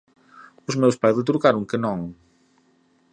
[0.69, 1.99] Os meus pais retrucaron que non.